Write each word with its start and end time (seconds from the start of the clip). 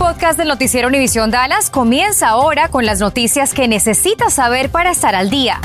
podcast 0.00 0.38
del 0.38 0.48
noticiero 0.48 0.88
Univisión 0.88 1.30
Dallas 1.30 1.68
comienza 1.68 2.30
ahora 2.30 2.68
con 2.68 2.86
las 2.86 3.00
noticias 3.00 3.52
que 3.52 3.68
necesitas 3.68 4.32
saber 4.32 4.70
para 4.70 4.90
estar 4.90 5.14
al 5.14 5.28
día. 5.28 5.56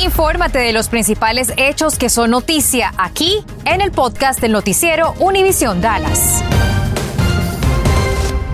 Infórmate 0.00 0.60
de 0.60 0.72
los 0.72 0.88
principales 0.88 1.52
hechos 1.56 1.98
que 1.98 2.08
son 2.08 2.30
noticia 2.30 2.92
aquí 2.96 3.38
en 3.64 3.80
el 3.80 3.90
podcast 3.90 4.40
del 4.40 4.52
noticiero 4.52 5.14
Univisión 5.18 5.80
Dallas. 5.80 6.44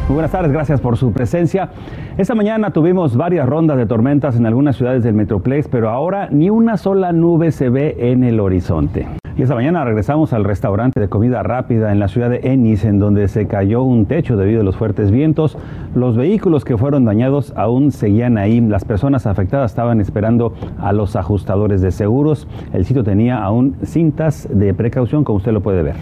Muy 0.09 0.15
buenas 0.15 0.33
tardes, 0.33 0.53
gracias 0.53 0.81
por 0.81 0.97
su 0.97 1.13
presencia. 1.13 1.69
Esta 2.17 2.35
mañana 2.35 2.71
tuvimos 2.73 3.15
varias 3.15 3.47
rondas 3.47 3.77
de 3.77 3.85
tormentas 3.85 4.37
en 4.37 4.47
algunas 4.47 4.77
ciudades 4.77 5.03
del 5.03 5.13
Metroplex, 5.13 5.69
pero 5.69 5.91
ahora 5.91 6.31
ni 6.31 6.49
una 6.49 6.79
sola 6.79 7.13
nube 7.13 7.53
se 7.53 7.69
ve 7.69 7.95
en 7.99 8.25
el 8.25 8.41
horizonte. 8.41 9.20
Y 9.37 9.43
esta 9.43 9.55
mañana 9.55 9.85
regresamos 9.85 10.33
al 10.33 10.45
restaurante 10.45 11.01
de 11.01 11.09
comida 11.09 11.43
rápida 11.43 11.93
en 11.93 11.99
la 11.99 12.09
ciudad 12.09 12.31
de 12.31 12.41
Ennis, 12.43 12.85
en 12.85 12.99
donde 12.99 13.29
se 13.29 13.47
cayó 13.47 13.83
un 13.83 14.07
techo 14.07 14.37
debido 14.37 14.61
a 14.61 14.65
los 14.65 14.77
fuertes 14.77 15.11
vientos. 15.11 15.57
Los 15.95 16.17
vehículos 16.17 16.65
que 16.65 16.77
fueron 16.77 17.05
dañados 17.05 17.53
aún 17.57 17.93
seguían 17.93 18.39
ahí. 18.39 18.61
Las 18.61 18.85
personas 18.85 19.27
afectadas 19.27 19.71
estaban 19.71 20.01
esperando 20.01 20.55
a 20.79 20.93
los 20.93 21.17
ajustadores 21.17 21.81
de 21.81 21.93
seguros. 21.93 22.49
El 22.73 22.85
sitio 22.85 23.05
tenía 23.05 23.43
aún 23.43 23.77
cintas 23.85 24.49
de 24.53 24.75
precaución, 24.75 25.25
como 25.25 25.39
usted 25.39 25.53
lo 25.53 25.63
puede 25.63 25.83
ver. 25.83 25.97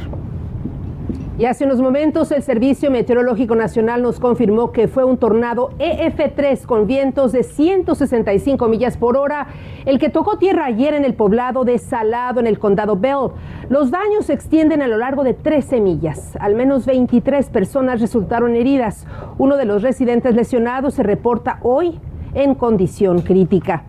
Y 1.39 1.45
hace 1.45 1.65
unos 1.65 1.81
momentos 1.81 2.33
el 2.33 2.43
Servicio 2.43 2.91
Meteorológico 2.91 3.55
Nacional 3.55 4.03
nos 4.03 4.19
confirmó 4.19 4.73
que 4.73 4.89
fue 4.89 5.05
un 5.05 5.19
tornado 5.19 5.71
EF3 5.79 6.67
con 6.67 6.89
vientos 6.89 7.31
de 7.31 7.45
165 7.45 8.67
millas 8.67 8.97
por 8.97 9.17
hora, 9.17 9.47
el 9.87 10.01
que 10.01 10.09
tocó 10.09 10.39
tierra 10.39 10.65
ayer 10.65 10.95
en 10.95 11.05
el 11.05 11.15
poblado 11.15 11.65
de 11.65 11.79
Salado 11.79 12.41
en 12.41 12.49
el 12.49 12.59
condado 12.59 12.97
Bell. 12.97 13.31
Los 13.69 13.93
daños 13.93 14.27
se 14.27 14.33
extienden 14.33 14.83
a 14.83 14.89
lo 14.89 14.97
largo 14.97 15.23
de 15.23 15.33
13 15.33 15.81
millas. 15.81 16.37
Al 16.41 16.57
menos 16.57 16.87
23 16.87 17.51
personas 17.51 18.01
resultaron 18.01 18.57
heridas. 18.57 19.07
Uno 19.39 19.57
de 19.57 19.65
los 19.65 19.83
residentes 19.83 20.35
lesionados 20.35 20.95
se 20.95 21.05
reporta 21.05 21.61
hoy 21.63 22.01
en 22.35 22.57
condición 22.57 23.23
crítica. 23.23 23.85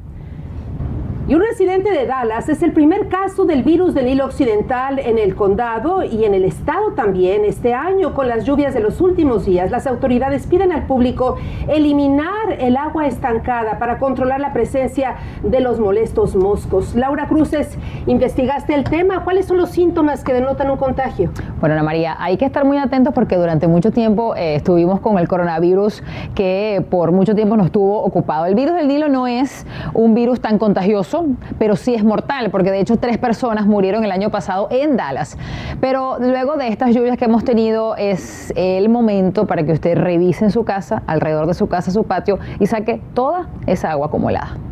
Y 1.30 1.36
un 1.36 1.42
residente 1.42 1.92
de 1.92 2.08
Dallas 2.08 2.50
es 2.50 2.64
el 2.64 2.72
primer 2.72 3.08
caso 3.08 3.46
del 3.46 3.62
virus 3.62 3.94
del 3.94 4.08
Nilo 4.08 4.26
Occidental 4.26 4.98
en 4.98 5.20
el 5.20 5.36
condado 5.36 6.04
y 6.04 6.26
en 6.26 6.34
el 6.34 6.44
estado 6.44 6.94
también 6.94 7.46
este 7.46 7.76
año 7.76 8.16
con 8.16 8.28
las 8.28 8.46
lluvias 8.46 8.74
de 8.74 8.80
los 8.80 9.00
últimos 9.00 9.46
días. 9.46 9.70
Las 9.70 9.86
autoridades 9.86 10.48
piden 10.48 10.72
al 10.72 10.88
público 10.88 11.36
eliminar 11.68 12.54
el 12.58 12.76
agua 12.76 13.06
estancada 13.06 13.78
para 13.78 14.00
controlar 14.00 14.40
la 14.40 14.54
presencia 14.54 15.18
de 15.44 15.60
los 15.60 15.80
molestos 15.80 16.36
moscos. 16.36 16.96
Laura 16.96 17.28
Cruces, 17.28 17.78
investigaste 18.08 18.74
el 18.74 18.86
tema. 18.86 19.24
¿Cuáles 19.24 19.46
son 19.46 19.58
los 19.58 19.70
síntomas 19.70 20.24
que 20.24 20.34
denotan 20.34 20.72
un 20.72 20.78
contagio? 20.78 21.30
Bueno, 21.60 21.76
Ana 21.76 21.84
María, 21.84 22.16
hay 22.18 22.38
que 22.38 22.46
estar 22.46 22.66
muy 22.66 22.80
atentos 22.80 23.14
porque 23.14 23.36
durante 23.36 23.68
mucho 23.68 23.92
tiempo 23.92 24.36
eh, 24.36 24.56
estuvimos 24.56 25.00
con 25.00 25.20
el 25.20 25.28
coronavirus 25.28 26.02
que 26.34 26.84
por 26.90 27.12
mucho 27.12 27.36
tiempo 27.36 27.56
nos 27.56 27.72
tuvo 27.72 28.02
ocupado. 28.02 28.48
El 28.48 28.56
virus 28.56 28.74
del 28.74 28.88
Nilo 28.88 29.10
no 29.10 29.28
es 29.28 29.68
un 29.94 30.16
virus 30.16 30.42
tan 30.42 30.58
contagioso 30.58 31.19
pero 31.58 31.76
sí 31.76 31.96
es 31.96 32.04
mortal, 32.04 32.50
porque 32.52 32.72
de 32.72 32.80
hecho 32.80 32.98
tres 32.98 33.18
personas 33.18 33.66
murieron 33.66 34.04
el 34.04 34.12
año 34.12 34.30
pasado 34.30 34.68
en 34.72 34.98
Dallas. 34.98 35.38
Pero 35.82 36.18
luego 36.20 36.58
de 36.58 36.68
estas 36.68 36.94
lluvias 36.94 37.18
que 37.18 37.26
hemos 37.26 37.44
tenido, 37.44 37.96
es 37.96 38.54
el 38.56 38.90
momento 38.90 39.48
para 39.48 39.64
que 39.64 39.72
usted 39.72 39.98
revise 39.98 40.46
en 40.46 40.52
su 40.52 40.64
casa, 40.64 41.04
alrededor 41.08 41.48
de 41.48 41.54
su 41.54 41.68
casa, 41.68 41.92
su 41.92 42.04
patio, 42.04 42.40
y 42.60 42.68
saque 42.68 43.02
toda 43.14 43.48
esa 43.68 43.92
agua 43.92 44.08
acumulada. 44.08 44.69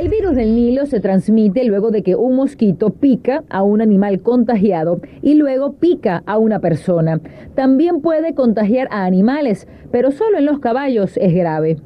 El 0.00 0.08
virus 0.08 0.34
del 0.34 0.54
Nilo 0.54 0.86
se 0.86 0.98
transmite 0.98 1.62
luego 1.64 1.90
de 1.90 2.02
que 2.02 2.16
un 2.16 2.34
mosquito 2.34 2.88
pica 2.88 3.44
a 3.50 3.62
un 3.62 3.82
animal 3.82 4.22
contagiado 4.22 5.02
y 5.20 5.34
luego 5.34 5.74
pica 5.74 6.22
a 6.24 6.38
una 6.38 6.58
persona. 6.58 7.20
También 7.54 8.00
puede 8.00 8.34
contagiar 8.34 8.88
a 8.92 9.04
animales, 9.04 9.68
pero 9.92 10.10
solo 10.10 10.38
en 10.38 10.46
los 10.46 10.58
caballos 10.58 11.18
es 11.18 11.34
grave. 11.34 11.76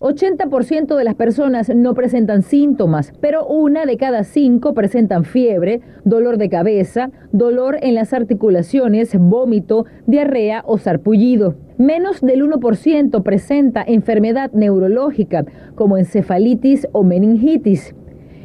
80% 0.00 0.94
de 0.94 1.04
las 1.04 1.14
personas 1.14 1.74
no 1.74 1.94
presentan 1.94 2.42
síntomas, 2.42 3.14
pero 3.22 3.46
una 3.46 3.86
de 3.86 3.96
cada 3.96 4.24
cinco 4.24 4.74
presentan 4.74 5.24
fiebre, 5.24 5.80
dolor 6.04 6.36
de 6.36 6.50
cabeza, 6.50 7.12
dolor 7.32 7.78
en 7.80 7.94
las 7.94 8.12
articulaciones, 8.12 9.16
vómito, 9.18 9.86
diarrea 10.06 10.64
o 10.66 10.76
sarpullido. 10.76 11.54
Menos 11.80 12.20
del 12.20 12.44
1% 12.44 13.22
presenta 13.22 13.82
enfermedad 13.82 14.52
neurológica 14.52 15.46
como 15.76 15.96
encefalitis 15.96 16.86
o 16.92 17.04
meningitis. 17.04 17.94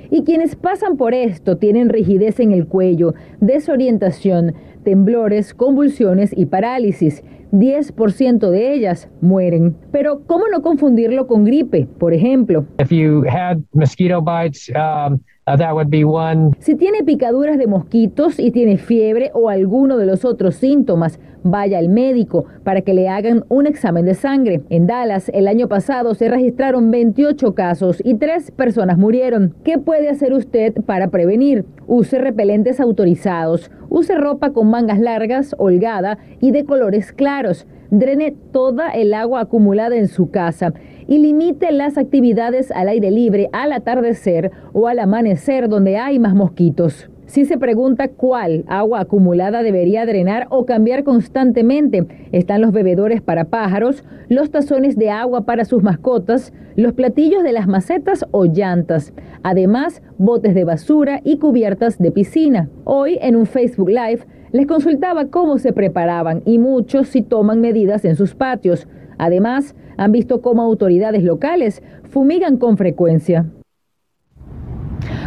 Y 0.09 0.23
quienes 0.23 0.55
pasan 0.55 0.95
por 0.95 1.13
esto 1.13 1.57
tienen 1.57 1.89
rigidez 1.89 2.39
en 2.39 2.53
el 2.53 2.65
cuello, 2.65 3.13
desorientación, 3.41 4.53
temblores, 4.85 5.53
convulsiones 5.53 6.31
y 6.33 6.45
parálisis. 6.45 7.25
10% 7.51 8.49
de 8.51 8.73
ellas 8.73 9.09
mueren. 9.19 9.75
Pero 9.91 10.21
¿cómo 10.25 10.45
no 10.47 10.61
confundirlo 10.61 11.27
con 11.27 11.43
gripe, 11.43 11.89
por 11.99 12.13
ejemplo? 12.13 12.65
If 12.79 12.89
you 12.89 13.25
had 13.27 13.57
mosquito 13.73 14.21
bites, 14.21 14.69
um, 14.69 15.19
uh. 15.47 16.51
Si 16.59 16.75
tiene 16.75 17.03
picaduras 17.03 17.59
de 17.59 17.67
mosquitos 17.67 18.39
y 18.39 18.49
tiene 18.49 18.77
fiebre 18.77 19.29
o 19.35 19.49
alguno 19.49 19.97
de 19.97 20.07
los 20.07 20.25
otros 20.25 20.55
síntomas, 20.55 21.19
vaya 21.43 21.77
al 21.77 21.89
médico 21.89 22.45
para 22.63 22.81
que 22.81 22.95
le 22.95 23.07
hagan 23.07 23.45
un 23.49 23.67
examen 23.67 24.05
de 24.05 24.15
sangre. 24.15 24.63
En 24.69 24.87
Dallas, 24.87 25.29
el 25.35 25.47
año 25.47 25.67
pasado 25.67 26.15
se 26.15 26.29
registraron 26.29 26.89
28 26.89 27.53
casos 27.53 28.01
y 28.03 28.15
3 28.15 28.49
personas 28.51 28.97
murieron. 28.97 29.53
¿Qué 29.63 29.77
puede 29.77 30.09
hacer 30.09 30.33
usted 30.33 30.73
para 30.85 31.09
prevenir? 31.09 31.65
Use 31.85 32.17
repelentes 32.17 32.79
autorizados, 32.79 33.69
use 33.89 34.15
ropa 34.15 34.51
con 34.51 34.71
mangas 34.71 34.99
largas, 34.99 35.55
holgada 35.59 36.17
y 36.41 36.49
de 36.49 36.65
colores 36.65 37.11
claros. 37.11 37.67
Drene 37.91 38.35
toda 38.51 38.89
el 38.89 39.13
agua 39.13 39.41
acumulada 39.41 39.95
en 39.95 40.07
su 40.07 40.31
casa 40.31 40.73
y 41.07 41.19
limite 41.19 41.71
las 41.71 41.97
actividades 41.97 42.71
al 42.71 42.89
aire 42.89 43.11
libre 43.11 43.49
al 43.53 43.71
atardecer 43.73 44.51
o 44.73 44.87
al 44.87 44.99
amanecer 44.99 45.69
donde 45.69 45.97
hay 45.97 46.19
más 46.19 46.35
mosquitos. 46.35 47.09
Si 47.25 47.45
se 47.45 47.57
pregunta 47.57 48.07
cuál 48.07 48.63
agua 48.67 48.99
acumulada 48.99 49.63
debería 49.63 50.05
drenar 50.05 50.45
o 50.51 50.65
cambiar 50.65 51.03
constantemente, 51.03 52.05
están 52.31 52.61
los 52.61 52.71
bebedores 52.71 53.21
para 53.21 53.45
pájaros, 53.45 54.03
los 54.29 54.51
tazones 54.51 54.95
de 54.95 55.09
agua 55.09 55.41
para 55.41 55.65
sus 55.65 55.81
mascotas, 55.81 56.53
los 56.75 56.93
platillos 56.93 57.41
de 57.41 57.51
las 57.51 57.67
macetas 57.67 58.25
o 58.29 58.45
llantas, 58.45 59.11
además 59.41 60.03
botes 60.19 60.53
de 60.53 60.65
basura 60.65 61.19
y 61.23 61.37
cubiertas 61.37 61.97
de 61.97 62.11
piscina. 62.11 62.69
Hoy 62.83 63.17
en 63.21 63.35
un 63.35 63.47
Facebook 63.47 63.89
Live 63.89 64.27
les 64.51 64.67
consultaba 64.67 65.25
cómo 65.25 65.57
se 65.57 65.73
preparaban 65.73 66.43
y 66.45 66.59
muchos 66.59 67.07
si 67.07 67.23
toman 67.23 67.59
medidas 67.59 68.05
en 68.05 68.15
sus 68.15 68.35
patios. 68.35 68.87
Además, 69.17 69.75
han 69.97 70.11
visto 70.11 70.41
cómo 70.41 70.61
autoridades 70.61 71.23
locales 71.23 71.81
fumigan 72.09 72.57
con 72.57 72.77
frecuencia. 72.77 73.45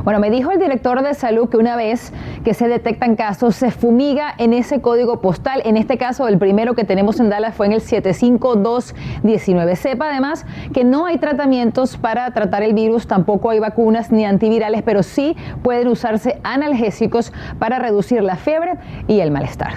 Bueno, 0.05 0.21
me 0.21 0.31
dijo 0.31 0.51
el 0.51 0.59
director 0.59 1.03
de 1.03 1.13
salud 1.13 1.49
que 1.51 1.57
una 1.59 1.77
vez 1.77 2.13
que 2.45 2.55
se 2.55 2.67
detectan 2.67 3.15
casos, 3.17 3.57
se 3.57 3.71
fumiga 3.71 4.33
en 4.39 4.55
ese 4.55 4.81
código 4.81 5.21
postal. 5.21 5.61
En 5.67 5.77
este 5.77 5.99
caso, 5.99 6.29
el 6.29 6.39
primero 6.39 6.75
que 6.75 6.85
tenemos 6.85 7.21
en 7.21 7.29
Dallas 7.29 7.55
fue 7.55 7.67
en 7.67 7.73
el 7.73 7.83
75219. 7.83 9.77
Sepa 9.77 10.09
además 10.09 10.47
que 10.73 10.83
no 10.85 11.05
hay 11.05 11.19
tratamientos 11.19 11.99
para 11.99 12.33
tratar 12.33 12.63
el 12.63 12.73
virus, 12.75 13.07
tampoco 13.07 13.51
hay 13.51 13.59
vacunas 13.59 14.11
ni 14.11 14.25
antivirales, 14.25 14.83
pero 14.83 15.03
sí 15.03 15.37
pueden 15.63 15.89
usarse 15.89 16.39
analgésicos 16.43 17.33
para 17.59 17.79
reducir 17.79 18.23
la 18.23 18.37
fiebre 18.37 18.77
y 19.09 19.21
el 19.21 19.31
malestar 19.31 19.75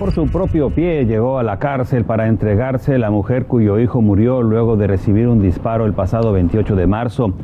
por 0.00 0.12
su 0.12 0.28
propio 0.28 0.70
pie 0.70 1.04
llegó 1.04 1.38
a 1.38 1.42
la 1.42 1.58
cárcel 1.58 2.06
para 2.06 2.26
entregarse 2.26 2.96
la 2.96 3.10
mujer 3.10 3.44
cuyo 3.44 3.78
hijo 3.78 4.00
murió 4.00 4.40
luego 4.40 4.78
de 4.78 4.86
recibir 4.86 5.28
un 5.28 5.42
disparo 5.42 5.84
el 5.84 5.92
pasado 5.92 6.32
28 6.32 6.74
de 6.74 6.86
marzo. 6.86 7.34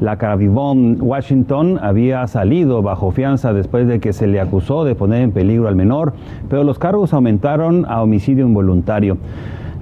La 0.00 0.16
Cavivon 0.16 0.96
Washington 0.98 1.78
había 1.78 2.26
salido 2.26 2.80
bajo 2.80 3.10
fianza 3.10 3.52
después 3.52 3.86
de 3.86 4.00
que 4.00 4.14
se 4.14 4.26
le 4.26 4.40
acusó 4.40 4.84
de 4.84 4.94
poner 4.94 5.20
en 5.20 5.32
peligro 5.32 5.68
al 5.68 5.76
menor, 5.76 6.14
pero 6.48 6.64
los 6.64 6.78
cargos 6.78 7.12
aumentaron 7.12 7.84
a 7.86 8.00
homicidio 8.00 8.46
involuntario. 8.46 9.18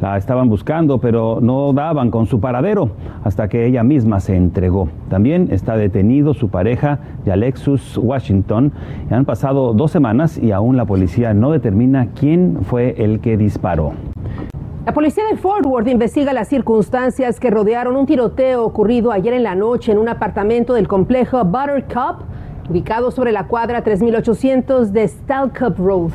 La 0.00 0.16
estaban 0.16 0.48
buscando, 0.48 0.98
pero 0.98 1.38
no 1.40 1.72
daban 1.72 2.10
con 2.10 2.26
su 2.26 2.40
paradero 2.40 2.90
hasta 3.22 3.48
que 3.48 3.66
ella 3.66 3.82
misma 3.82 4.20
se 4.20 4.36
entregó. 4.36 4.88
También 5.08 5.48
está 5.50 5.76
detenido 5.76 6.34
su 6.34 6.48
pareja, 6.48 6.98
Alexus 7.30 7.98
Washington. 7.98 8.72
Han 9.10 9.24
pasado 9.24 9.72
dos 9.72 9.90
semanas 9.90 10.38
y 10.38 10.52
aún 10.52 10.76
la 10.76 10.84
policía 10.84 11.34
no 11.34 11.50
determina 11.50 12.08
quién 12.14 12.58
fue 12.62 12.94
el 12.98 13.20
que 13.20 13.36
disparó. 13.36 13.92
La 14.86 14.92
policía 14.92 15.24
de 15.30 15.38
Fort 15.38 15.64
Worth 15.64 15.88
investiga 15.88 16.34
las 16.34 16.48
circunstancias 16.48 17.40
que 17.40 17.50
rodearon 17.50 17.96
un 17.96 18.04
tiroteo 18.04 18.64
ocurrido 18.64 19.12
ayer 19.12 19.32
en 19.32 19.42
la 19.42 19.54
noche 19.54 19.92
en 19.92 19.98
un 19.98 20.10
apartamento 20.10 20.74
del 20.74 20.88
complejo 20.88 21.42
Buttercup, 21.42 22.20
ubicado 22.68 23.10
sobre 23.10 23.32
la 23.32 23.46
cuadra 23.46 23.82
3800 23.82 24.92
de 24.92 25.08
Stalcup 25.08 25.78
Road. 25.78 26.12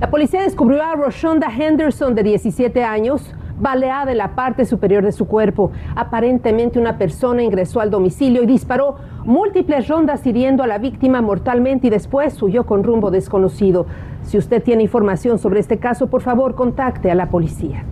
La 0.00 0.10
policía 0.10 0.42
descubrió 0.42 0.80
a 0.84 0.94
Roshonda 0.94 1.48
Henderson, 1.50 2.14
de 2.14 2.22
17 2.22 2.84
años, 2.84 3.34
baleada 3.58 4.12
en 4.12 4.18
la 4.18 4.36
parte 4.36 4.64
superior 4.64 5.02
de 5.02 5.10
su 5.10 5.26
cuerpo. 5.26 5.72
Aparentemente 5.96 6.78
una 6.78 6.98
persona 6.98 7.42
ingresó 7.42 7.80
al 7.80 7.90
domicilio 7.90 8.44
y 8.44 8.46
disparó 8.46 8.94
múltiples 9.24 9.88
rondas 9.88 10.24
hiriendo 10.24 10.62
a 10.62 10.68
la 10.68 10.78
víctima 10.78 11.20
mortalmente 11.20 11.88
y 11.88 11.90
después 11.90 12.40
huyó 12.40 12.64
con 12.64 12.84
rumbo 12.84 13.10
desconocido. 13.10 13.86
Si 14.22 14.38
usted 14.38 14.62
tiene 14.62 14.84
información 14.84 15.40
sobre 15.40 15.58
este 15.58 15.78
caso, 15.78 16.06
por 16.06 16.22
favor 16.22 16.54
contacte 16.54 17.10
a 17.10 17.16
la 17.16 17.28
policía. 17.28 17.84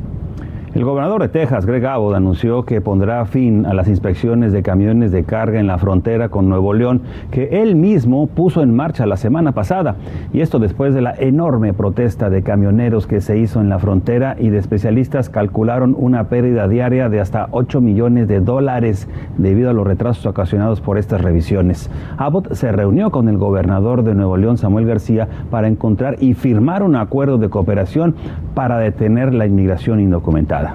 El 0.76 0.84
gobernador 0.84 1.22
de 1.22 1.28
Texas, 1.30 1.64
Greg 1.64 1.86
Abbott, 1.86 2.16
anunció 2.16 2.66
que 2.66 2.82
pondrá 2.82 3.24
fin 3.24 3.64
a 3.64 3.72
las 3.72 3.88
inspecciones 3.88 4.52
de 4.52 4.62
camiones 4.62 5.10
de 5.10 5.24
carga 5.24 5.58
en 5.58 5.66
la 5.66 5.78
frontera 5.78 6.28
con 6.28 6.50
Nuevo 6.50 6.74
León, 6.74 7.00
que 7.30 7.62
él 7.62 7.76
mismo 7.76 8.26
puso 8.26 8.60
en 8.60 8.76
marcha 8.76 9.06
la 9.06 9.16
semana 9.16 9.52
pasada. 9.52 9.96
Y 10.34 10.42
esto 10.42 10.58
después 10.58 10.92
de 10.92 11.00
la 11.00 11.14
enorme 11.14 11.72
protesta 11.72 12.28
de 12.28 12.42
camioneros 12.42 13.06
que 13.06 13.22
se 13.22 13.38
hizo 13.38 13.62
en 13.62 13.70
la 13.70 13.78
frontera 13.78 14.36
y 14.38 14.50
de 14.50 14.58
especialistas 14.58 15.30
calcularon 15.30 15.96
una 15.98 16.24
pérdida 16.24 16.68
diaria 16.68 17.08
de 17.08 17.20
hasta 17.20 17.48
8 17.52 17.80
millones 17.80 18.28
de 18.28 18.40
dólares 18.40 19.08
debido 19.38 19.70
a 19.70 19.72
los 19.72 19.86
retrasos 19.86 20.26
ocasionados 20.26 20.82
por 20.82 20.98
estas 20.98 21.22
revisiones. 21.22 21.90
Abbott 22.18 22.52
se 22.52 22.70
reunió 22.70 23.10
con 23.10 23.30
el 23.30 23.38
gobernador 23.38 24.02
de 24.02 24.14
Nuevo 24.14 24.36
León, 24.36 24.58
Samuel 24.58 24.84
García, 24.84 25.26
para 25.50 25.68
encontrar 25.68 26.16
y 26.20 26.34
firmar 26.34 26.82
un 26.82 26.96
acuerdo 26.96 27.38
de 27.38 27.48
cooperación 27.48 28.14
para 28.54 28.76
detener 28.76 29.32
la 29.32 29.46
inmigración 29.46 30.00
indocumentada. 30.00 30.65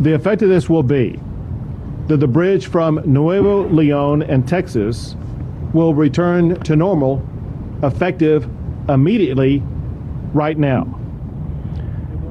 The 0.00 0.14
effect 0.14 0.42
of 0.42 0.48
this 0.48 0.68
will 0.68 0.82
be 0.82 1.20
that 2.08 2.18
the 2.18 2.26
bridge 2.26 2.66
from 2.66 3.00
Nuevo 3.04 3.68
Leon 3.68 4.22
and 4.22 4.46
Texas 4.46 5.16
will 5.72 5.94
return 5.94 6.60
to 6.62 6.76
normal 6.76 7.22
effective 7.82 8.48
immediately 8.88 9.62
right 10.34 10.58
now. 10.58 10.98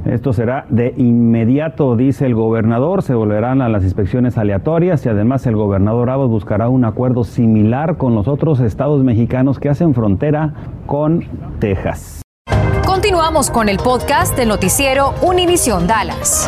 Esto 0.05 0.33
será 0.33 0.65
de 0.69 0.93
inmediato, 0.97 1.95
dice 1.95 2.25
el 2.25 2.33
gobernador. 2.33 3.03
Se 3.03 3.13
volverán 3.13 3.61
a 3.61 3.69
las 3.69 3.83
inspecciones 3.83 4.37
aleatorias 4.37 5.05
y 5.05 5.09
además 5.09 5.45
el 5.45 5.55
gobernador 5.55 6.09
Abbott 6.09 6.29
buscará 6.29 6.69
un 6.69 6.85
acuerdo 6.85 7.23
similar 7.23 7.97
con 7.97 8.15
los 8.15 8.27
otros 8.27 8.59
estados 8.59 9.03
mexicanos 9.03 9.59
que 9.59 9.69
hacen 9.69 9.93
frontera 9.93 10.53
con 10.87 11.23
Texas. 11.59 12.21
Continuamos 13.01 13.49
con 13.49 13.67
el 13.67 13.77
podcast 13.77 14.37
del 14.37 14.47
noticiero 14.47 15.15
Univisión 15.23 15.87
Dallas. 15.87 16.47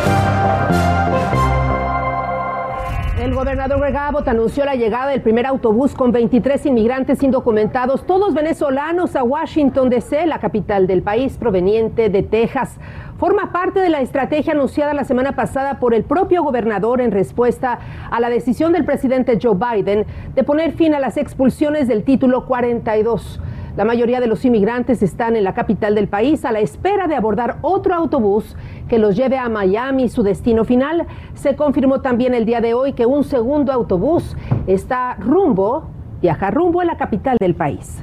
El 3.20 3.34
gobernador 3.34 3.80
Greg 3.80 3.96
Abbott 3.96 4.28
anunció 4.28 4.64
la 4.64 4.76
llegada 4.76 5.10
del 5.10 5.20
primer 5.20 5.46
autobús 5.46 5.94
con 5.94 6.12
23 6.12 6.64
inmigrantes 6.66 7.24
indocumentados, 7.24 8.06
todos 8.06 8.34
venezolanos, 8.34 9.16
a 9.16 9.24
Washington 9.24 9.90
DC, 9.90 10.26
la 10.26 10.38
capital 10.38 10.86
del 10.86 11.02
país, 11.02 11.36
proveniente 11.38 12.08
de 12.08 12.22
Texas. 12.22 12.78
Forma 13.18 13.50
parte 13.50 13.80
de 13.80 13.88
la 13.88 14.00
estrategia 14.00 14.52
anunciada 14.52 14.94
la 14.94 15.02
semana 15.02 15.34
pasada 15.34 15.80
por 15.80 15.92
el 15.92 16.04
propio 16.04 16.44
gobernador 16.44 17.00
en 17.00 17.10
respuesta 17.10 17.80
a 18.12 18.20
la 18.20 18.30
decisión 18.30 18.72
del 18.72 18.84
presidente 18.84 19.40
Joe 19.42 19.56
Biden 19.56 20.06
de 20.36 20.44
poner 20.44 20.70
fin 20.70 20.94
a 20.94 21.00
las 21.00 21.16
expulsiones 21.16 21.88
del 21.88 22.04
título 22.04 22.46
42. 22.46 23.40
La 23.76 23.84
mayoría 23.84 24.20
de 24.20 24.28
los 24.28 24.44
inmigrantes 24.44 25.02
están 25.02 25.34
en 25.34 25.42
la 25.42 25.52
capital 25.52 25.96
del 25.96 26.06
país 26.06 26.44
a 26.44 26.52
la 26.52 26.60
espera 26.60 27.08
de 27.08 27.16
abordar 27.16 27.56
otro 27.60 27.92
autobús 27.92 28.56
que 28.88 29.00
los 29.00 29.16
lleve 29.16 29.36
a 29.36 29.48
Miami, 29.48 30.08
su 30.08 30.22
destino 30.22 30.64
final. 30.64 31.06
Se 31.34 31.56
confirmó 31.56 32.00
también 32.00 32.34
el 32.34 32.44
día 32.44 32.60
de 32.60 32.72
hoy 32.72 32.92
que 32.92 33.04
un 33.04 33.24
segundo 33.24 33.72
autobús 33.72 34.36
está 34.68 35.16
rumbo, 35.16 35.88
viaja 36.22 36.52
rumbo 36.52 36.82
a 36.82 36.84
la 36.84 36.96
capital 36.96 37.36
del 37.40 37.56
país. 37.56 38.00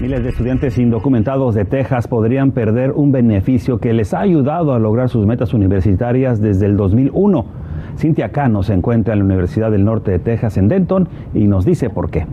Miles 0.00 0.22
de 0.22 0.28
estudiantes 0.28 0.78
indocumentados 0.78 1.56
de 1.56 1.64
Texas 1.64 2.06
podrían 2.06 2.52
perder 2.52 2.92
un 2.92 3.10
beneficio 3.10 3.78
que 3.78 3.92
les 3.92 4.14
ha 4.14 4.20
ayudado 4.20 4.74
a 4.74 4.78
lograr 4.78 5.08
sus 5.08 5.26
metas 5.26 5.54
universitarias 5.54 6.40
desde 6.40 6.66
el 6.66 6.76
2001. 6.76 7.46
Cintia 7.96 8.30
Cano 8.30 8.62
se 8.62 8.74
encuentra 8.74 9.14
en 9.14 9.20
la 9.20 9.24
Universidad 9.24 9.72
del 9.72 9.84
Norte 9.84 10.12
de 10.12 10.20
Texas 10.20 10.56
en 10.56 10.68
Denton 10.68 11.08
y 11.34 11.48
nos 11.48 11.64
dice 11.64 11.90
por 11.90 12.10
qué. 12.10 12.26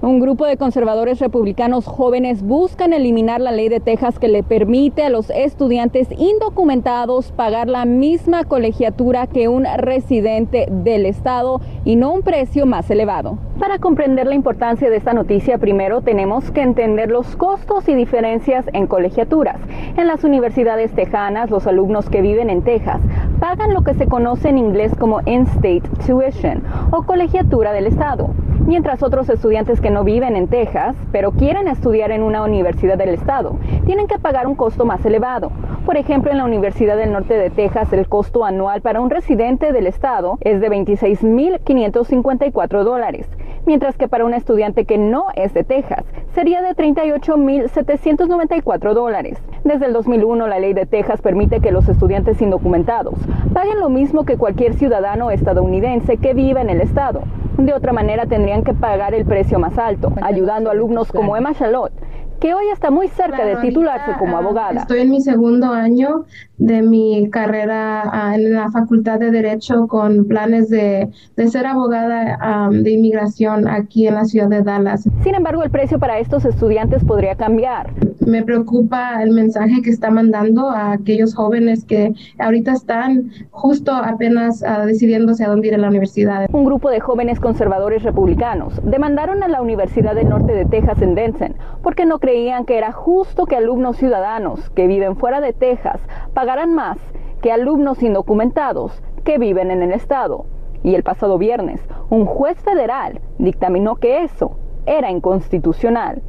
Un 0.00 0.20
grupo 0.20 0.46
de 0.46 0.56
conservadores 0.56 1.18
republicanos 1.18 1.84
jóvenes 1.84 2.44
buscan 2.44 2.92
eliminar 2.92 3.40
la 3.40 3.50
ley 3.50 3.68
de 3.68 3.80
Texas 3.80 4.20
que 4.20 4.28
le 4.28 4.44
permite 4.44 5.02
a 5.02 5.10
los 5.10 5.28
estudiantes 5.30 6.06
indocumentados 6.16 7.32
pagar 7.32 7.68
la 7.68 7.84
misma 7.84 8.44
colegiatura 8.44 9.26
que 9.26 9.48
un 9.48 9.66
residente 9.76 10.68
del 10.70 11.04
estado 11.04 11.60
y 11.84 11.96
no 11.96 12.12
un 12.12 12.22
precio 12.22 12.64
más 12.64 12.88
elevado. 12.90 13.38
Para 13.58 13.80
comprender 13.80 14.28
la 14.28 14.36
importancia 14.36 14.88
de 14.88 14.96
esta 14.96 15.12
noticia, 15.12 15.58
primero 15.58 16.00
tenemos 16.00 16.52
que 16.52 16.62
entender 16.62 17.10
los 17.10 17.34
costos 17.34 17.88
y 17.88 17.94
diferencias 17.94 18.64
en 18.72 18.86
colegiaturas. 18.86 19.56
En 19.96 20.06
las 20.06 20.22
universidades 20.22 20.92
tejanas, 20.92 21.50
los 21.50 21.66
alumnos 21.66 22.08
que 22.08 22.22
viven 22.22 22.50
en 22.50 22.62
Texas 22.62 23.00
pagan 23.40 23.74
lo 23.74 23.82
que 23.82 23.94
se 23.94 24.06
conoce 24.06 24.50
en 24.50 24.58
inglés 24.58 24.92
como 24.96 25.22
in-state 25.26 25.82
tuition 26.06 26.62
o 26.92 27.02
colegiatura 27.02 27.72
del 27.72 27.88
estado 27.88 28.30
mientras 28.68 29.02
otros 29.02 29.28
estudiantes 29.30 29.80
que 29.80 29.90
no 29.90 30.04
viven 30.04 30.36
en 30.36 30.46
Texas, 30.46 30.94
pero 31.10 31.32
quieren 31.32 31.66
estudiar 31.68 32.10
en 32.10 32.22
una 32.22 32.42
universidad 32.42 32.98
del 32.98 33.14
estado, 33.14 33.56
tienen 33.86 34.06
que 34.06 34.18
pagar 34.18 34.46
un 34.46 34.56
costo 34.56 34.84
más 34.84 35.02
elevado. 35.06 35.50
Por 35.86 35.96
ejemplo, 35.96 36.30
en 36.30 36.36
la 36.36 36.44
Universidad 36.44 36.98
del 36.98 37.12
Norte 37.12 37.32
de 37.32 37.48
Texas, 37.48 37.90
el 37.94 38.06
costo 38.08 38.44
anual 38.44 38.82
para 38.82 39.00
un 39.00 39.08
residente 39.08 39.72
del 39.72 39.86
estado 39.86 40.36
es 40.42 40.60
de 40.60 40.68
26.554 40.68 42.84
dólares, 42.84 43.26
mientras 43.68 43.96
que 43.98 44.08
para 44.08 44.24
un 44.24 44.32
estudiante 44.32 44.86
que 44.86 44.96
no 44.96 45.26
es 45.34 45.52
de 45.52 45.62
Texas 45.62 46.02
sería 46.34 46.62
de 46.62 46.70
38.794 46.70 48.94
dólares. 48.94 49.36
Desde 49.62 49.84
el 49.84 49.92
2001, 49.92 50.48
la 50.48 50.58
ley 50.58 50.72
de 50.72 50.86
Texas 50.86 51.20
permite 51.20 51.60
que 51.60 51.70
los 51.70 51.86
estudiantes 51.86 52.40
indocumentados 52.40 53.16
paguen 53.52 53.78
lo 53.78 53.90
mismo 53.90 54.24
que 54.24 54.38
cualquier 54.38 54.72
ciudadano 54.72 55.30
estadounidense 55.30 56.16
que 56.16 56.32
viva 56.32 56.62
en 56.62 56.70
el 56.70 56.80
estado. 56.80 57.24
De 57.58 57.74
otra 57.74 57.92
manera, 57.92 58.24
tendrían 58.24 58.64
que 58.64 58.72
pagar 58.72 59.12
el 59.12 59.26
precio 59.26 59.58
más 59.58 59.76
alto, 59.76 60.14
ayudando 60.22 60.70
a 60.70 60.72
alumnos 60.72 61.12
como 61.12 61.36
Emma 61.36 61.52
Charlotte, 61.52 61.92
que 62.40 62.54
hoy 62.54 62.66
está 62.72 62.90
muy 62.90 63.08
cerca 63.08 63.44
de 63.44 63.56
titularse 63.56 64.12
como 64.18 64.36
abogada. 64.36 64.80
Estoy 64.80 65.00
en 65.00 65.10
mi 65.10 65.20
segundo 65.20 65.72
año 65.72 66.24
de 66.58 66.82
mi 66.82 67.28
carrera 67.30 68.02
ah, 68.12 68.34
en 68.34 68.54
la 68.54 68.70
Facultad 68.70 69.18
de 69.18 69.30
Derecho 69.30 69.86
con 69.88 70.26
planes 70.26 70.68
de, 70.68 71.08
de 71.36 71.48
ser 71.48 71.66
abogada 71.66 72.68
de 72.70 72.90
inmigración 72.90 73.68
aquí 73.68 74.06
en 74.06 74.14
la 74.14 74.24
ciudad 74.24 74.48
de 74.48 74.62
Dallas. 74.62 75.08
Sin 75.22 75.34
embargo, 75.34 75.62
el 75.62 75.70
precio 75.70 75.98
para 75.98 76.18
estos 76.18 76.44
estudiantes 76.44 77.04
podría 77.04 77.34
cambiar. 77.34 77.90
Me 78.28 78.42
preocupa 78.42 79.22
el 79.22 79.30
mensaje 79.30 79.80
que 79.80 79.88
está 79.88 80.10
mandando 80.10 80.68
a 80.68 80.92
aquellos 80.92 81.34
jóvenes 81.34 81.86
que 81.86 82.12
ahorita 82.38 82.72
están 82.72 83.30
justo 83.52 83.90
apenas 83.90 84.60
uh, 84.60 84.84
decidiéndose 84.84 85.46
a 85.46 85.48
dónde 85.48 85.68
ir 85.68 85.74
a 85.74 85.78
la 85.78 85.88
universidad. 85.88 86.46
Un 86.52 86.66
grupo 86.66 86.90
de 86.90 87.00
jóvenes 87.00 87.40
conservadores 87.40 88.02
republicanos 88.02 88.78
demandaron 88.84 89.42
a 89.42 89.48
la 89.48 89.62
Universidad 89.62 90.14
del 90.14 90.28
Norte 90.28 90.52
de 90.52 90.66
Texas 90.66 91.00
en 91.00 91.14
Denton 91.14 91.56
porque 91.82 92.04
no 92.04 92.18
creían 92.18 92.66
que 92.66 92.76
era 92.76 92.92
justo 92.92 93.46
que 93.46 93.56
alumnos 93.56 93.96
ciudadanos 93.96 94.68
que 94.76 94.86
viven 94.86 95.16
fuera 95.16 95.40
de 95.40 95.54
Texas 95.54 95.98
pagarán 96.34 96.74
más 96.74 96.98
que 97.40 97.50
alumnos 97.50 98.02
indocumentados 98.02 99.02
que 99.24 99.38
viven 99.38 99.70
en 99.70 99.82
el 99.82 99.92
estado. 99.92 100.44
Y 100.84 100.96
el 100.96 101.02
pasado 101.02 101.38
viernes, 101.38 101.80
un 102.10 102.26
juez 102.26 102.58
federal 102.58 103.22
dictaminó 103.38 103.96
que 103.96 104.22
eso 104.22 104.58
era 104.84 105.10
inconstitucional. 105.10 106.20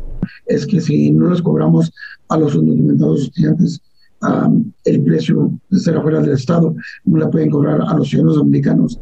Es 0.45 0.65
que 0.65 0.79
si 0.79 1.11
no 1.11 1.29
les 1.29 1.41
cobramos 1.41 1.91
a 2.29 2.37
los 2.37 2.55
indocumentados 2.55 3.23
estudiantes 3.23 3.81
el 4.83 5.03
precio 5.03 5.51
de 5.69 5.79
ser 5.79 5.95
afuera 5.95 6.19
del 6.19 6.33
Estado, 6.33 6.75
no 7.05 7.17
la 7.17 7.29
pueden 7.29 7.49
cobrar 7.49 7.79
a 7.81 7.93
los 7.93 8.09
ciudadanos 8.09 8.41
americanos. 8.41 8.99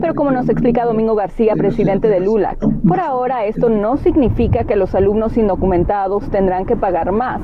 Pero 0.00 0.14
como 0.14 0.30
nos 0.32 0.48
explica 0.48 0.84
Domingo 0.84 1.14
García, 1.14 1.54
presidente 1.54 2.08
de 2.08 2.20
LULAC, 2.20 2.58
por 2.86 3.00
ahora 3.00 3.46
esto 3.46 3.68
no 3.68 3.96
significa 3.96 4.64
que 4.64 4.76
los 4.76 4.94
alumnos 4.94 5.36
indocumentados 5.36 6.28
tendrán 6.30 6.66
que 6.66 6.76
pagar 6.76 7.12
más, 7.12 7.40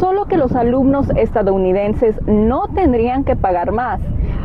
solo 0.00 0.26
que 0.26 0.36
los 0.36 0.52
alumnos 0.52 1.06
estadounidenses 1.16 2.16
no 2.26 2.68
tendrían 2.74 3.24
que 3.24 3.36
pagar 3.36 3.70
más. 3.70 4.00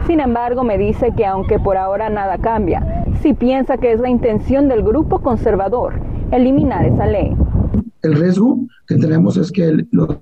Sin 0.05 0.19
embargo, 0.19 0.63
me 0.63 0.77
dice 0.77 1.13
que 1.15 1.25
aunque 1.25 1.59
por 1.59 1.77
ahora 1.77 2.09
nada 2.09 2.37
cambia, 2.37 3.05
si 3.21 3.33
piensa 3.33 3.77
que 3.77 3.93
es 3.93 3.99
la 3.99 4.09
intención 4.09 4.67
del 4.67 4.83
grupo 4.83 5.19
conservador 5.19 5.99
eliminar 6.31 6.85
esa 6.85 7.05
ley. 7.05 7.35
El 8.03 8.15
riesgo 8.15 8.59
que 8.87 8.95
tenemos 8.95 9.37
es 9.37 9.51
que 9.51 9.85
los 9.91 10.17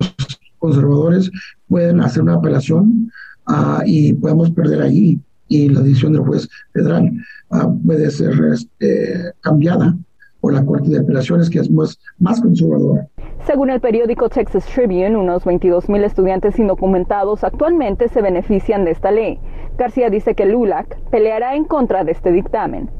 conservadores 0.58 1.30
pueden 1.68 2.00
hacer 2.00 2.22
una 2.22 2.34
apelación 2.34 3.10
uh, 3.48 3.82
y 3.84 4.12
podemos 4.14 4.50
perder 4.50 4.82
ahí 4.82 5.18
y 5.48 5.68
la 5.68 5.80
decisión 5.80 6.12
del 6.12 6.22
juez 6.22 6.48
federal 6.72 7.10
uh, 7.50 7.86
puede 7.86 8.10
ser 8.10 8.32
este, 8.52 9.32
cambiada 9.40 9.96
por 10.40 10.54
la 10.54 10.64
Corte 10.64 10.88
de 10.88 11.00
Apelaciones, 11.00 11.50
que 11.50 11.58
es 11.58 11.70
más, 11.70 11.98
más 12.18 12.40
conservadora. 12.40 13.06
Según 13.46 13.70
el 13.70 13.80
periódico 13.80 14.28
Texas 14.28 14.64
Tribune, 14.66 15.16
unos 15.16 15.44
22 15.44 15.88
mil 15.88 16.04
estudiantes 16.04 16.58
indocumentados 16.58 17.44
actualmente 17.44 18.08
se 18.08 18.22
benefician 18.22 18.84
de 18.84 18.92
esta 18.92 19.10
ley. 19.10 19.38
García 19.76 20.10
dice 20.10 20.34
que 20.34 20.46
LULAC 20.46 20.98
peleará 21.10 21.56
en 21.56 21.64
contra 21.64 22.04
de 22.04 22.12
este 22.12 22.32
dictamen. 22.32 22.90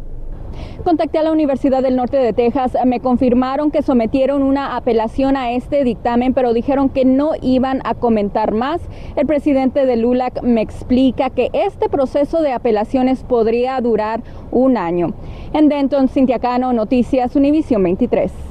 Contacté 0.84 1.18
a 1.18 1.22
la 1.22 1.32
Universidad 1.32 1.82
del 1.82 1.96
Norte 1.96 2.16
de 2.16 2.32
Texas, 2.32 2.76
me 2.84 3.00
confirmaron 3.00 3.70
que 3.70 3.82
sometieron 3.82 4.42
una 4.42 4.76
apelación 4.76 5.36
a 5.36 5.52
este 5.52 5.84
dictamen, 5.84 6.34
pero 6.34 6.52
dijeron 6.52 6.88
que 6.88 7.04
no 7.04 7.32
iban 7.42 7.80
a 7.84 7.94
comentar 7.94 8.52
más. 8.52 8.80
El 9.16 9.26
presidente 9.26 9.86
de 9.86 9.96
LULAC 9.96 10.42
me 10.42 10.62
explica 10.62 11.30
que 11.30 11.50
este 11.52 11.88
proceso 11.88 12.42
de 12.42 12.52
apelaciones 12.52 13.22
podría 13.24 13.80
durar 13.80 14.22
un 14.50 14.76
año. 14.76 15.12
En 15.52 15.68
Denton, 15.68 16.08
Cintia 16.08 16.38
Cano, 16.38 16.72
Noticias 16.72 17.36
Univisión 17.36 17.82
23 17.82 18.49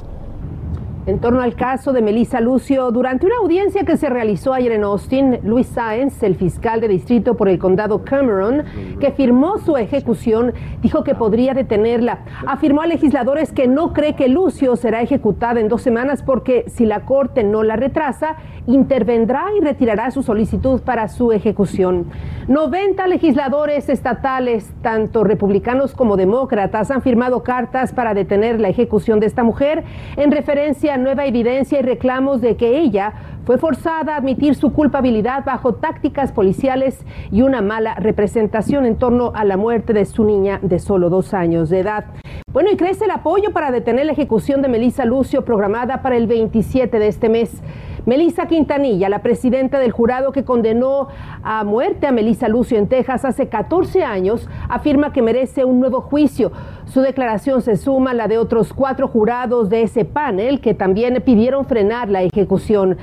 en 1.06 1.18
torno 1.18 1.40
al 1.40 1.54
caso 1.54 1.92
de 1.92 2.02
Melissa 2.02 2.40
Lucio. 2.40 2.90
Durante 2.90 3.26
una 3.26 3.36
audiencia 3.36 3.84
que 3.84 3.96
se 3.96 4.10
realizó 4.10 4.52
ayer 4.52 4.72
en 4.72 4.84
Austin, 4.84 5.38
Luis 5.42 5.66
Sáenz, 5.66 6.22
el 6.22 6.34
fiscal 6.34 6.80
de 6.80 6.88
distrito 6.88 7.36
por 7.36 7.48
el 7.48 7.58
condado 7.58 8.04
Cameron, 8.04 8.64
que 9.00 9.10
firmó 9.12 9.58
su 9.58 9.76
ejecución, 9.76 10.52
dijo 10.82 11.02
que 11.02 11.14
podría 11.14 11.54
detenerla. 11.54 12.20
Afirmó 12.46 12.82
a 12.82 12.86
legisladores 12.86 13.52
que 13.52 13.66
no 13.66 13.92
cree 13.92 14.14
que 14.14 14.28
Lucio 14.28 14.76
será 14.76 15.00
ejecutada 15.00 15.60
en 15.60 15.68
dos 15.68 15.82
semanas 15.82 16.22
porque 16.22 16.64
si 16.68 16.84
la 16.84 17.00
corte 17.06 17.44
no 17.44 17.62
la 17.62 17.76
retrasa, 17.76 18.36
intervendrá 18.66 19.46
y 19.58 19.64
retirará 19.64 20.10
su 20.10 20.22
solicitud 20.22 20.80
para 20.82 21.08
su 21.08 21.32
ejecución. 21.32 22.06
90 22.48 23.06
legisladores 23.06 23.88
estatales, 23.88 24.72
tanto 24.82 25.24
republicanos 25.24 25.94
como 25.94 26.16
demócratas, 26.16 26.90
han 26.90 27.02
firmado 27.02 27.42
cartas 27.42 27.92
para 27.92 28.14
detener 28.14 28.60
la 28.60 28.68
ejecución 28.68 29.20
de 29.20 29.26
esta 29.26 29.42
mujer 29.42 29.84
en 30.16 30.30
referencia 30.30 30.89
nueva 30.96 31.26
evidencia 31.26 31.78
y 31.78 31.82
reclamos 31.82 32.40
de 32.40 32.56
que 32.56 32.78
ella 32.78 33.12
fue 33.44 33.58
forzada 33.58 34.14
a 34.14 34.16
admitir 34.18 34.54
su 34.54 34.72
culpabilidad 34.72 35.44
bajo 35.44 35.74
tácticas 35.74 36.32
policiales 36.32 37.04
y 37.32 37.42
una 37.42 37.62
mala 37.62 37.94
representación 37.94 38.86
en 38.86 38.96
torno 38.96 39.32
a 39.34 39.44
la 39.44 39.56
muerte 39.56 39.92
de 39.92 40.04
su 40.04 40.24
niña 40.24 40.60
de 40.62 40.78
solo 40.78 41.10
dos 41.10 41.34
años 41.34 41.70
de 41.70 41.80
edad. 41.80 42.04
Bueno, 42.52 42.70
y 42.70 42.76
crece 42.76 43.04
el 43.04 43.10
apoyo 43.10 43.52
para 43.52 43.70
detener 43.70 44.06
la 44.06 44.12
ejecución 44.12 44.62
de 44.62 44.68
Melissa 44.68 45.04
Lucio 45.04 45.44
programada 45.44 46.02
para 46.02 46.16
el 46.16 46.26
27 46.26 46.98
de 46.98 47.08
este 47.08 47.28
mes. 47.28 47.62
Melissa 48.06 48.46
Quintanilla, 48.46 49.08
la 49.08 49.20
presidenta 49.20 49.78
del 49.78 49.92
jurado 49.92 50.32
que 50.32 50.44
condenó 50.44 51.08
a 51.42 51.64
muerte 51.64 52.06
a 52.06 52.12
Melissa 52.12 52.48
Lucio 52.48 52.78
en 52.78 52.88
Texas 52.88 53.24
hace 53.24 53.48
14 53.48 54.04
años, 54.04 54.48
afirma 54.68 55.12
que 55.12 55.22
merece 55.22 55.64
un 55.64 55.80
nuevo 55.80 56.00
juicio. 56.00 56.50
Su 56.86 57.02
declaración 57.02 57.60
se 57.60 57.76
suma 57.76 58.12
a 58.12 58.14
la 58.14 58.28
de 58.28 58.38
otros 58.38 58.72
cuatro 58.72 59.06
jurados 59.06 59.68
de 59.68 59.82
ese 59.82 60.04
panel 60.04 60.60
que 60.60 60.74
también 60.74 61.22
pidieron 61.24 61.66
frenar 61.66 62.08
la 62.08 62.22
ejecución. 62.22 62.96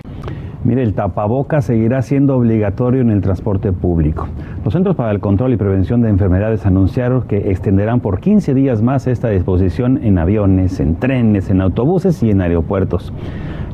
Mire, 0.64 0.84
el 0.84 0.96
tapaboca 0.96 1.62
seguirá 1.62 2.02
siendo 2.02 2.36
obligatorio 2.36 3.02
en 3.02 3.12
el 3.12 3.22
transporte 3.22 3.72
público. 3.72 4.28
Los 4.66 4.74
Centros 4.74 4.96
para 4.96 5.12
el 5.12 5.20
Control 5.20 5.54
y 5.54 5.58
Prevención 5.58 6.02
de 6.02 6.10
Enfermedades 6.10 6.66
anunciaron 6.66 7.22
que 7.22 7.52
extenderán 7.52 8.02
por 8.02 8.20
15 8.20 8.54
días 8.54 8.82
más 8.82 9.08
esta 9.08 9.30
disposición 9.30 10.04
en 10.04 10.18
aviones, 10.18 10.80
en 10.80 10.96
trenes, 10.96 11.50
en 11.50 11.62
autobuses 11.62 12.22
y 12.24 12.32
en 12.32 12.42
aeropuertos. 12.42 13.14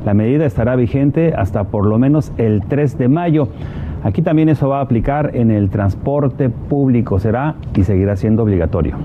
La 0.06 0.14
medida 0.14 0.46
estará 0.46 0.76
vigente 0.76 1.34
hasta 1.36 1.66
por 1.66 1.86
lo 1.86 1.98
menos 1.98 2.32
el 2.38 2.62
3 2.68 2.98
de 2.98 3.08
mayo. 3.08 3.48
Aquí 4.04 4.22
también 4.22 4.50
eso 4.50 4.68
va 4.68 4.80
a 4.80 4.82
aplicar 4.82 5.32
en 5.34 5.50
el 5.50 5.70
transporte 5.70 6.50
público, 6.50 7.20
será 7.20 7.56
y 7.74 7.84
seguirá 7.84 8.18
siendo 8.18 8.44
obligatorio. 8.44 8.98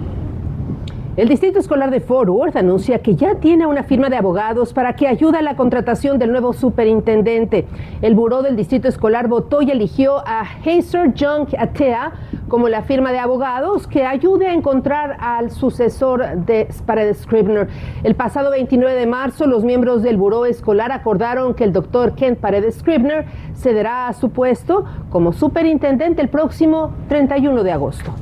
El 1.18 1.26
Distrito 1.26 1.58
Escolar 1.58 1.90
de 1.90 1.98
Fort 1.98 2.28
Worth 2.28 2.54
anuncia 2.54 3.00
que 3.00 3.16
ya 3.16 3.34
tiene 3.34 3.66
una 3.66 3.82
firma 3.82 4.08
de 4.08 4.16
abogados 4.16 4.72
para 4.72 4.94
que 4.94 5.08
ayude 5.08 5.38
a 5.38 5.42
la 5.42 5.56
contratación 5.56 6.16
del 6.16 6.30
nuevo 6.30 6.52
superintendente. 6.52 7.66
El 8.02 8.14
buró 8.14 8.40
del 8.42 8.54
Distrito 8.54 8.86
Escolar 8.86 9.26
votó 9.26 9.60
y 9.60 9.72
eligió 9.72 10.18
a 10.24 10.42
Hazer 10.42 11.12
Junk 11.18 11.54
Atea 11.58 12.12
como 12.46 12.68
la 12.68 12.82
firma 12.82 13.10
de 13.10 13.18
abogados 13.18 13.88
que 13.88 14.06
ayude 14.06 14.46
a 14.46 14.54
encontrar 14.54 15.16
al 15.18 15.50
sucesor 15.50 16.44
de 16.46 16.68
Paredes 16.86 17.18
Scribner. 17.22 17.66
El 18.04 18.14
pasado 18.14 18.52
29 18.52 18.94
de 18.94 19.06
marzo, 19.08 19.48
los 19.48 19.64
miembros 19.64 20.04
del 20.04 20.18
buró 20.18 20.46
escolar 20.46 20.92
acordaron 20.92 21.54
que 21.54 21.64
el 21.64 21.72
doctor 21.72 22.14
Kent 22.14 22.38
Paredes 22.38 22.76
Scribner 22.76 23.26
cederá 23.56 24.06
a 24.06 24.12
su 24.12 24.30
puesto 24.30 24.84
como 25.10 25.32
superintendente 25.32 26.22
el 26.22 26.28
próximo 26.28 26.94
31 27.08 27.64
de 27.64 27.72
agosto. 27.72 28.14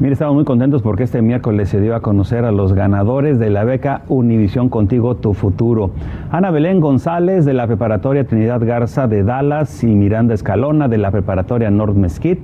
Mire, 0.00 0.14
estamos 0.14 0.34
muy 0.34 0.44
contentos 0.44 0.82
porque 0.82 1.04
este 1.04 1.22
miércoles 1.22 1.68
se 1.68 1.80
dio 1.80 1.94
a 1.94 2.00
conocer 2.00 2.44
a 2.44 2.50
los 2.50 2.72
ganadores 2.72 3.38
de 3.38 3.48
la 3.48 3.62
beca 3.62 4.02
Univisión 4.08 4.68
Contigo 4.68 5.14
Tu 5.14 5.34
Futuro. 5.34 5.92
Ana 6.32 6.50
Belén 6.50 6.80
González 6.80 7.44
de 7.44 7.54
la 7.54 7.68
Preparatoria 7.68 8.26
Trinidad 8.26 8.60
Garza 8.66 9.06
de 9.06 9.22
Dallas 9.22 9.84
y 9.84 9.86
Miranda 9.86 10.34
Escalona 10.34 10.88
de 10.88 10.98
la 10.98 11.12
Preparatoria 11.12 11.70
North 11.70 11.94
Mesquite. 11.94 12.42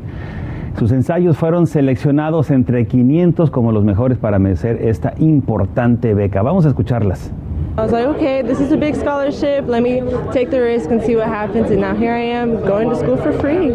Sus 0.79 0.93
ensayos 0.93 1.37
fueron 1.37 1.67
seleccionados 1.67 2.53
entre 2.53 2.87
500 2.87 3.51
como 3.51 3.73
los 3.73 3.83
mejores 3.83 4.17
para 4.17 4.39
merecer 4.39 4.79
esta 4.83 5.15
importante 5.19 6.15
beca. 6.15 6.43
Vamos 6.43 6.67
a 6.67 6.69
escucharlas. 6.69 7.33
I 7.79 7.83
was 7.83 7.93
like, 7.93 8.05
okay, 8.17 8.43
this 8.43 8.59
is 8.59 8.73
a 8.73 8.77
big 8.77 8.97
scholarship. 8.97 9.67
Let 9.69 9.83
me 9.83 10.03
take 10.33 10.51
the 10.51 10.61
risk 10.61 10.91
and 10.91 11.01
see 11.01 11.15
what 11.15 11.29
happens. 11.29 11.71
And 11.71 11.81
now 11.81 11.95
here 11.95 12.13
I 12.13 12.27
am 12.41 12.61
going 12.67 12.91
to 12.91 12.97
school 12.97 13.17
for 13.17 13.33
free. 13.39 13.69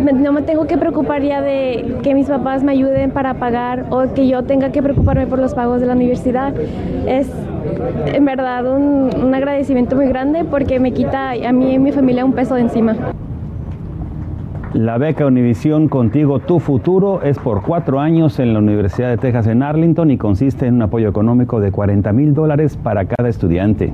No 0.00 0.32
me 0.32 0.40
tengo 0.42 0.66
que 0.66 0.78
preocupar 0.78 1.22
ya 1.22 1.42
de 1.42 2.00
que 2.02 2.14
mis 2.14 2.28
papás 2.28 2.62
me 2.62 2.72
ayuden 2.72 3.10
para 3.10 3.34
pagar 3.34 3.86
o 3.90 4.12
que 4.14 4.26
yo 4.26 4.42
tenga 4.42 4.72
que 4.72 4.82
preocuparme 4.82 5.26
por 5.26 5.38
los 5.38 5.54
pagos 5.54 5.80
de 5.80 5.86
la 5.86 5.92
universidad. 5.92 6.54
Es 7.06 7.28
en 8.06 8.24
verdad 8.24 8.66
un, 8.66 9.10
un 9.22 9.34
agradecimiento 9.34 9.96
muy 9.96 10.06
grande 10.06 10.44
porque 10.44 10.80
me 10.80 10.92
quita 10.92 11.32
a 11.32 11.52
mí 11.52 11.72
y 11.72 11.76
a 11.76 11.78
mi 11.78 11.92
familia 11.92 12.24
un 12.24 12.32
peso 12.32 12.54
de 12.54 12.62
encima. 12.62 12.96
La 14.74 14.96
beca 14.96 15.26
Univisión 15.26 15.88
Contigo 15.88 16.38
Tu 16.38 16.58
Futuro 16.58 17.20
es 17.20 17.38
por 17.38 17.60
cuatro 17.60 18.00
años 18.00 18.38
en 18.38 18.54
la 18.54 18.58
Universidad 18.58 19.10
de 19.10 19.18
Texas 19.18 19.46
en 19.46 19.62
Arlington 19.62 20.10
y 20.10 20.16
consiste 20.16 20.66
en 20.66 20.76
un 20.76 20.82
apoyo 20.82 21.10
económico 21.10 21.60
de 21.60 21.70
40 21.70 22.10
mil 22.14 22.32
dólares 22.32 22.78
para 22.78 23.04
cada 23.04 23.28
estudiante. 23.28 23.92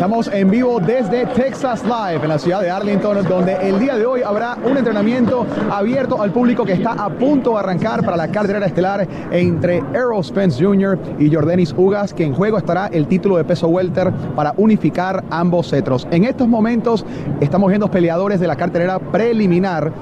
Estamos 0.00 0.28
en 0.28 0.48
vivo 0.48 0.80
desde 0.80 1.26
Texas 1.26 1.84
Live 1.84 2.22
en 2.22 2.28
la 2.30 2.38
ciudad 2.38 2.62
de 2.62 2.70
Arlington, 2.70 3.22
donde 3.28 3.52
el 3.56 3.78
día 3.78 3.98
de 3.98 4.06
hoy 4.06 4.22
habrá 4.22 4.56
un 4.64 4.78
entrenamiento 4.78 5.46
abierto 5.70 6.22
al 6.22 6.32
público 6.32 6.64
que 6.64 6.72
está 6.72 6.92
a 6.92 7.10
punto 7.10 7.50
de 7.50 7.58
arrancar 7.58 8.02
para 8.02 8.16
la 8.16 8.28
carrera 8.28 8.64
estelar 8.64 9.06
entre 9.30 9.82
Errol 9.92 10.24
Spence 10.24 10.64
Jr. 10.64 10.98
y 11.18 11.30
Jordanis 11.30 11.74
Ugas, 11.76 12.14
que 12.14 12.24
en 12.24 12.32
juego 12.32 12.56
estará 12.56 12.86
el 12.86 13.08
título 13.08 13.36
de 13.36 13.44
peso 13.44 13.68
welter 13.68 14.10
para 14.34 14.54
unificar 14.56 15.22
ambos 15.28 15.68
cetros. 15.68 16.08
En 16.10 16.24
estos 16.24 16.48
momentos 16.48 17.04
estamos 17.42 17.68
viendo 17.68 17.90
peleadores 17.90 18.40
de 18.40 18.46
la 18.46 18.56
cartelera 18.56 18.98
preliminar 18.98 19.92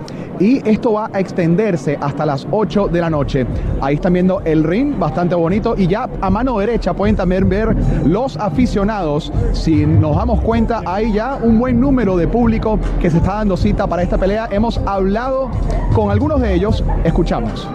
y 0.41 0.69
esto 0.69 0.93
va 0.93 1.11
a 1.13 1.21
extenderse 1.21 1.99
hasta 2.01 2.27
las 2.27 2.47
8 2.51 2.89
de 2.89 3.01
la 3.01 3.11
noche. 3.11 3.47
Ahí 3.81 3.97
están 3.97 4.13
viendo 4.13 4.41
el 4.45 4.65
ring, 4.65 4.99
bastante 4.99 5.35
bonito, 5.35 5.75
y 5.77 5.87
ya 5.87 6.09
a 6.21 6.31
mano 6.31 6.59
derecha 6.59 6.95
pueden 6.95 7.17
también 7.17 7.49
ver 7.49 7.75
los 8.05 8.37
aficionados. 8.37 9.33
Si 9.53 9.87
nos 9.87 10.17
damos 10.17 10.41
cuenta, 10.41 10.83
hay 10.85 11.13
ya 11.13 11.39
un 11.43 11.59
buen 11.59 11.81
número 11.81 12.17
de 12.17 12.29
público 12.29 12.79
que 13.01 13.11
se 13.11 13.19
está 13.19 13.35
dando 13.35 13.57
cita 13.57 13.87
para 13.87 14.03
esta 14.03 14.19
pelea. 14.19 14.49
Hemos 14.51 14.79
hablado 14.87 15.51
con 15.95 16.11
algunos 16.11 16.41
de 16.41 16.55
ellos, 16.55 16.85
escuchamos. 17.05 17.69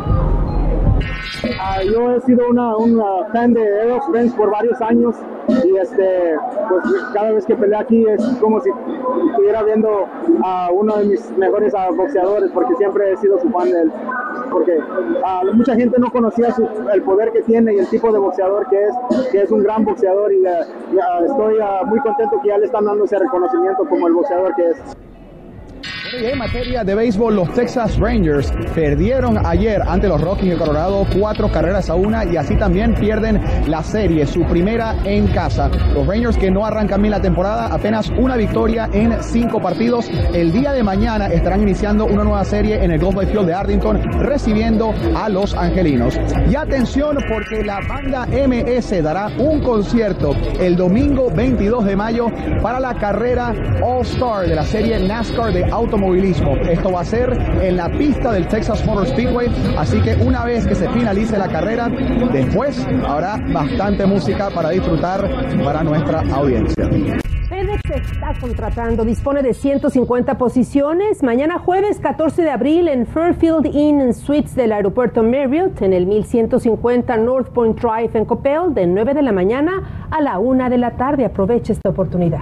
Ah, 1.60 1.82
yo 1.84 2.12
he 2.12 2.22
sido 2.22 2.48
una, 2.50 2.74
fan 3.32 3.54
de 3.54 3.62
Errol 3.62 4.02
Spence 4.04 4.36
por 4.36 4.52
varios 4.52 4.80
años 4.82 5.16
y 5.66 5.78
este, 5.78 6.36
pues 6.70 6.84
cada 7.14 7.32
vez 7.32 7.46
que 7.46 7.56
pelea 7.56 7.80
aquí 7.80 8.06
es 8.08 8.24
como 8.40 8.62
si 8.62 8.70
estuviera 9.30 9.64
viendo 9.64 10.08
a 10.44 10.70
uno 10.72 10.98
de 10.98 11.06
mis 11.06 11.38
mejores 11.38 11.74
ah, 11.76 11.90
boxeadores 11.96 12.52
porque 12.52 12.76
siempre 12.76 13.12
he 13.12 13.18
sido 13.18 13.40
su 13.40 13.50
fan 13.50 13.70
de 13.72 13.82
él. 13.82 13.92
Porque 14.52 14.78
ah, 15.26 15.42
mucha 15.54 15.76
gente 15.76 16.00
no 16.00 16.12
conocía 16.12 16.54
el 16.94 17.02
poder 17.02 17.32
que 17.32 17.42
tiene 17.42 17.74
y 17.74 17.80
el 17.80 17.88
tipo 17.88 18.12
de 18.12 18.20
boxeador 18.20 18.68
que 18.70 18.84
es, 18.86 18.96
que 19.32 19.42
es 19.42 19.52
un 19.52 19.64
gran 19.64 19.84
boxeador 19.84 20.32
y 20.34 20.46
estoy 20.46 21.58
muy 21.88 22.00
contento 22.00 22.40
que 22.42 22.50
ya 22.50 22.58
le 22.58 22.66
están 22.66 22.86
dando 22.86 23.06
ese 23.06 23.20
reconocimiento 23.20 23.86
como 23.90 24.08
el 24.08 24.14
boxeador 24.14 24.56
que 24.56 24.70
es 24.70 24.78
en 26.22 26.38
materia 26.38 26.84
de 26.84 26.94
béisbol, 26.94 27.36
los 27.36 27.52
Texas 27.54 27.98
Rangers 27.98 28.54
perdieron 28.76 29.44
ayer 29.46 29.82
ante 29.88 30.08
los 30.08 30.22
Rockies 30.22 30.52
de 30.52 30.58
Colorado 30.58 31.08
cuatro 31.18 31.52
carreras 31.52 31.90
a 31.90 31.96
una 31.96 32.24
y 32.26 32.38
así 32.38 32.56
también 32.56 32.94
pierden 32.94 33.42
la 33.68 33.82
serie, 33.84 34.28
su 34.28 34.44
primera 34.46 34.96
en 35.06 35.28
casa. 35.28 35.70
Los 35.94 36.06
Rangers 36.06 36.38
que 36.38 36.52
no 36.52 36.66
arrancan 36.66 37.02
bien 37.02 37.12
la 37.12 37.22
temporada, 37.22 37.68
apenas 37.68 38.10
una 38.12 38.38
victoria 38.38 38.90
en 38.94 39.24
cinco 39.24 39.60
partidos. 39.60 40.08
El 40.34 40.52
día 40.52 40.72
de 40.74 40.84
mañana 40.84 41.28
estarán 41.28 41.62
iniciando 41.62 42.06
una 42.06 42.24
nueva 42.24 42.46
serie 42.46 42.84
en 42.84 42.92
el 42.92 43.00
Golf 43.00 43.18
Field 43.20 43.48
de 43.48 43.54
Arlington, 43.54 44.02
recibiendo 44.22 44.94
a 45.16 45.30
los 45.30 45.56
Angelinos. 45.56 46.20
Y 46.50 46.56
atención 46.56 47.18
porque 47.28 47.64
la 47.64 47.80
banda 47.88 48.28
MS 48.28 49.02
dará 49.02 49.28
un 49.38 49.62
concierto 49.62 50.36
el 50.60 50.76
domingo 50.76 51.32
22 51.32 51.86
de 51.86 51.96
mayo 51.96 52.28
para 52.62 52.80
la 52.80 52.94
carrera 52.96 53.54
All 53.82 54.02
Star 54.02 54.48
de 54.48 54.56
la 54.56 54.64
serie 54.64 55.00
NASCAR 55.00 55.52
de 55.52 55.64
Automovilismo 56.04 56.58
esto 56.58 56.92
va 56.92 57.00
a 57.00 57.06
ser 57.06 57.32
en 57.62 57.78
la 57.78 57.88
pista 57.90 58.34
del 58.34 58.46
Texas 58.50 58.86
Motor 58.86 59.08
Speedway, 59.08 59.48
así 59.78 60.02
que 60.02 60.16
una 60.16 60.44
vez 60.44 60.68
que 60.68 60.76
se 60.76 60.90
finalice 60.90 61.38
la 61.38 61.48
carrera, 61.48 61.88
después 62.34 62.86
habrá 63.08 63.38
bastante 63.54 64.06
música 64.06 64.50
para 64.50 64.72
disfrutar 64.72 65.30
para 65.64 65.82
nuestra 65.82 66.20
audiencia. 66.34 66.90
FedEx 67.48 68.12
está 68.12 68.34
contratando, 68.42 69.06
dispone 69.06 69.42
de 69.44 69.54
150 69.54 70.38
posiciones. 70.38 71.24
Mañana 71.24 71.58
jueves 71.58 72.02
14 72.02 72.42
de 72.42 72.52
abril 72.52 72.90
en 72.90 73.06
Fairfield 73.06 73.66
Inn 73.68 74.14
Suites 74.14 74.56
del 74.56 74.74
aeropuerto 74.74 75.24
Marriott, 75.24 75.82
en 75.82 75.94
el 75.94 76.06
1150 76.06 77.16
North 77.16 77.48
Point 77.54 77.80
Drive 77.80 78.10
en 78.16 78.26
Coppell, 78.26 78.74
de 78.74 78.88
9 78.88 79.14
de 79.14 79.22
la 79.22 79.32
mañana 79.32 80.08
a 80.12 80.20
la 80.20 80.40
1 80.40 80.70
de 80.70 80.78
la 80.78 80.92
tarde. 80.98 81.24
Aproveche 81.24 81.72
esta 81.72 81.92
oportunidad. 81.92 82.42